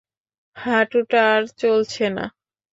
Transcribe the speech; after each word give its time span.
হাঁটুটা 0.57 1.19
আর 1.33 1.43
চলছে 1.61 2.05
না। 2.15 2.25